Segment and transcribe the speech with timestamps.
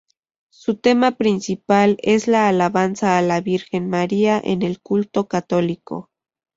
[0.49, 6.09] Su tema principal es la alabanza a la virgen María en el culto católico.